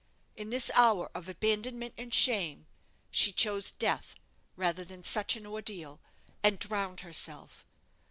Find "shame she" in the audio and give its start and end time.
2.11-3.31